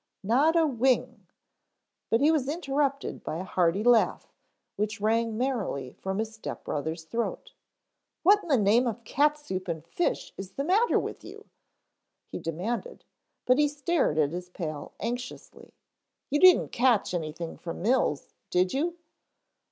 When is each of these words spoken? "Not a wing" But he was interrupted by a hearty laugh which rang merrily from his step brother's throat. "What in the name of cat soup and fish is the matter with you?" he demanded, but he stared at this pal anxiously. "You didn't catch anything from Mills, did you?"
"Not 0.23 0.55
a 0.55 0.65
wing" 0.65 1.27
But 2.09 2.21
he 2.21 2.31
was 2.31 2.49
interrupted 2.49 3.23
by 3.23 3.37
a 3.37 3.43
hearty 3.43 3.83
laugh 3.83 4.33
which 4.75 4.99
rang 4.99 5.37
merrily 5.37 5.93
from 5.99 6.17
his 6.17 6.33
step 6.33 6.63
brother's 6.63 7.03
throat. 7.03 7.53
"What 8.23 8.41
in 8.41 8.47
the 8.47 8.57
name 8.57 8.87
of 8.87 9.03
cat 9.03 9.37
soup 9.37 9.67
and 9.67 9.85
fish 9.85 10.33
is 10.37 10.53
the 10.53 10.63
matter 10.63 10.97
with 10.97 11.23
you?" 11.23 11.45
he 12.31 12.39
demanded, 12.39 13.05
but 13.45 13.59
he 13.59 13.67
stared 13.67 14.17
at 14.17 14.31
this 14.31 14.49
pal 14.49 14.93
anxiously. 14.99 15.71
"You 16.31 16.39
didn't 16.39 16.69
catch 16.69 17.13
anything 17.13 17.55
from 17.55 17.83
Mills, 17.83 18.33
did 18.49 18.73
you?" 18.73 18.97